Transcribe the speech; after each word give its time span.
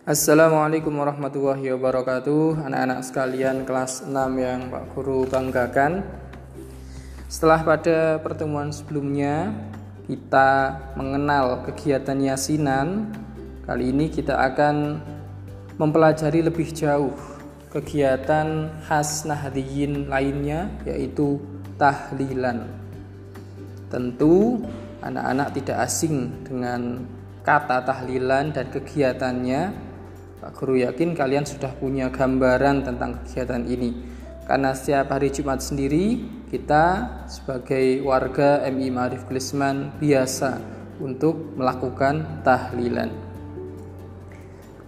Assalamualaikum 0.00 0.96
warahmatullahi 0.96 1.76
wabarakatuh. 1.76 2.64
Anak-anak 2.64 3.04
sekalian 3.04 3.68
kelas 3.68 4.08
6 4.08 4.16
yang 4.40 4.72
Pak 4.72 4.96
Guru 4.96 5.28
banggakan. 5.28 6.00
Setelah 7.28 7.60
pada 7.60 8.16
pertemuan 8.24 8.72
sebelumnya 8.72 9.52
Kita 10.08 10.72
mengenal 10.96 11.68
kegiatan 11.68 12.16
yasinan. 12.16 13.12
Kali 13.68 13.92
ini 13.92 14.08
kita 14.08 14.40
akan 14.40 15.04
mempelajari 15.76 16.48
lebih 16.48 16.72
jauh 16.72 17.12
Kegiatan 17.68 18.72
khas 18.88 19.28
nahdiyin 19.28 20.08
lainnya 20.08 20.72
Yaitu 20.88 21.44
tahlilan. 21.76 22.72
Tentu 23.92 24.64
anak-anak 25.04 25.60
tidak 25.60 25.84
asing 25.84 26.40
dengan 26.48 27.04
kata 27.44 27.84
tahlilan 27.84 28.48
dan 28.48 28.64
kegiatannya 28.72 29.89
Pak 30.50 30.66
Guru 30.66 30.82
yakin 30.82 31.14
kalian 31.14 31.46
sudah 31.46 31.70
punya 31.78 32.10
gambaran 32.10 32.82
tentang 32.82 33.22
kegiatan 33.22 33.62
ini. 33.70 33.94
Karena 34.50 34.74
setiap 34.74 35.14
hari 35.14 35.30
Jumat 35.30 35.62
sendiri 35.62 36.26
kita 36.50 37.06
sebagai 37.30 38.02
warga 38.02 38.66
MI 38.66 38.90
Marif 38.90 39.30
Klisman 39.30 39.94
biasa 40.02 40.58
untuk 40.98 41.54
melakukan 41.54 42.42
tahlilan. 42.42 43.14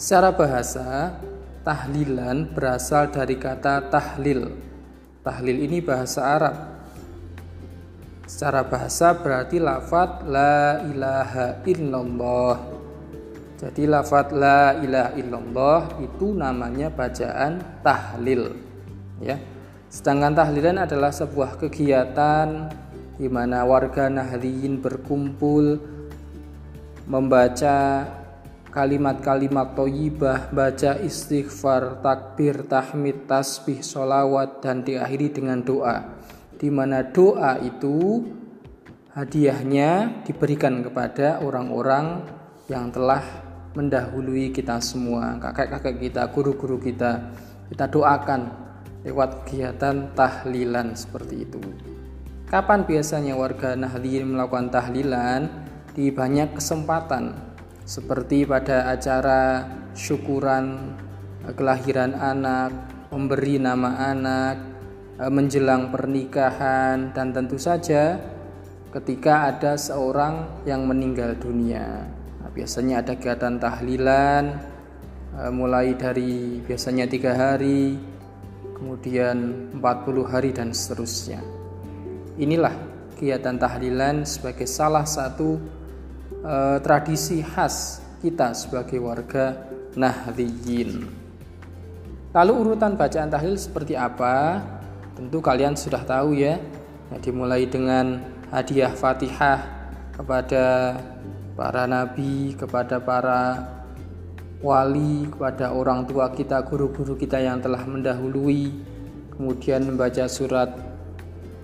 Secara 0.00 0.32
bahasa, 0.32 1.20
tahlilan 1.60 2.56
berasal 2.56 3.12
dari 3.12 3.36
kata 3.36 3.92
tahlil. 3.92 4.56
Tahlil 5.20 5.60
ini 5.60 5.84
bahasa 5.84 6.40
Arab. 6.40 6.56
Secara 8.24 8.64
bahasa 8.64 9.12
berarti 9.12 9.60
lafat 9.60 10.24
la 10.24 10.80
ilaha 10.88 11.60
illallah 11.68 12.80
jadi 13.60 13.84
lafat 13.84 14.32
la 14.32 14.80
ilaha 14.80 15.12
illallah 15.20 15.80
itu 16.00 16.32
namanya 16.32 16.88
bacaan 16.88 17.60
tahlil. 17.84 18.56
Ya. 19.20 19.36
Sedangkan 19.92 20.32
tahlilan 20.32 20.80
adalah 20.80 21.12
sebuah 21.12 21.60
kegiatan 21.60 22.72
di 23.20 23.28
mana 23.28 23.68
warga 23.68 24.08
Nahliyin 24.08 24.80
berkumpul 24.80 25.76
membaca 27.04 28.08
kalimat-kalimat 28.72 29.76
toyibah, 29.76 30.48
baca 30.48 30.96
istighfar, 30.96 32.00
takbir, 32.00 32.64
tahmid, 32.64 33.28
tasbih, 33.28 33.84
solawat, 33.84 34.64
dan 34.64 34.80
diakhiri 34.80 35.36
dengan 35.36 35.60
doa. 35.60 36.16
Di 36.56 36.72
mana 36.72 37.04
doa 37.04 37.60
itu 37.60 38.24
hadiahnya 39.12 40.24
diberikan 40.24 40.80
kepada 40.80 41.44
orang-orang 41.44 42.24
yang 42.70 42.88
telah 42.94 43.49
mendahului 43.74 44.50
kita 44.50 44.82
semua, 44.82 45.38
kakek-kakek 45.38 46.10
kita, 46.10 46.22
guru-guru 46.34 46.82
kita. 46.82 47.30
Kita 47.70 47.86
doakan 47.86 48.50
lewat 49.06 49.46
kegiatan 49.46 50.10
tahlilan 50.18 50.98
seperti 50.98 51.46
itu. 51.46 51.62
Kapan 52.50 52.82
biasanya 52.82 53.38
warga 53.38 53.78
Nahdliyin 53.78 54.26
melakukan 54.26 54.74
tahlilan? 54.74 55.46
Di 55.94 56.10
banyak 56.10 56.58
kesempatan, 56.58 57.34
seperti 57.86 58.46
pada 58.46 58.90
acara 58.90 59.66
syukuran 59.94 60.94
kelahiran 61.54 62.14
anak, 62.14 62.70
memberi 63.10 63.58
nama 63.58 64.10
anak, 64.10 64.56
menjelang 65.30 65.90
pernikahan, 65.90 67.10
dan 67.10 67.34
tentu 67.34 67.58
saja 67.58 68.18
ketika 68.90 69.50
ada 69.50 69.78
seorang 69.78 70.62
yang 70.66 70.86
meninggal 70.86 71.38
dunia 71.38 72.19
biasanya 72.52 73.02
ada 73.02 73.14
kegiatan 73.14 73.58
tahlilan 73.60 74.44
eh, 75.38 75.52
mulai 75.52 75.94
dari 75.94 76.60
biasanya 76.64 77.06
tiga 77.06 77.32
hari 77.34 77.98
kemudian 78.74 79.68
40 79.76 80.32
hari 80.32 80.50
dan 80.56 80.72
seterusnya. 80.72 81.44
Inilah 82.40 82.72
kegiatan 83.14 83.60
tahlilan 83.60 84.24
sebagai 84.24 84.64
salah 84.64 85.04
satu 85.04 85.60
eh, 86.42 86.78
tradisi 86.80 87.44
khas 87.44 88.00
kita 88.20 88.52
sebagai 88.52 89.00
warga 89.00 89.68
Nahdliyin 89.90 91.20
lalu 92.30 92.52
urutan 92.62 92.94
bacaan 92.94 93.30
tahlil 93.30 93.58
seperti 93.58 93.98
apa? 93.98 94.62
Tentu 95.18 95.42
kalian 95.42 95.74
sudah 95.74 96.02
tahu 96.06 96.38
ya. 96.38 96.58
Nah, 97.10 97.18
dimulai 97.18 97.66
dengan 97.66 98.22
hadiah 98.54 98.94
fatihah 98.94 99.66
kepada 100.14 100.94
para 101.54 101.86
nabi, 101.86 102.54
kepada 102.58 102.98
para 103.02 103.68
wali, 104.60 105.28
kepada 105.32 105.72
orang 105.72 106.04
tua 106.04 106.30
kita, 106.32 106.60
guru-guru 106.68 107.16
kita 107.16 107.40
yang 107.40 107.64
telah 107.64 107.80
mendahului, 107.84 108.72
kemudian 109.34 109.88
membaca 109.88 110.28
surat 110.28 110.68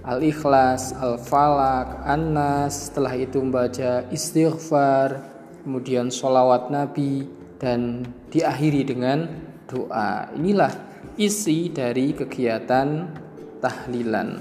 Al-Ikhlas, 0.06 0.94
Al-Falak, 0.96 2.06
An-Nas, 2.06 2.88
setelah 2.88 3.12
itu 3.18 3.42
membaca 3.42 4.06
istighfar, 4.14 5.18
kemudian 5.66 6.14
sholawat 6.14 6.70
Nabi, 6.70 7.26
dan 7.58 8.06
diakhiri 8.30 8.86
dengan 8.86 9.26
doa. 9.66 10.30
Inilah 10.38 10.70
isi 11.18 11.74
dari 11.74 12.14
kegiatan 12.14 13.10
tahlilan. 13.58 14.38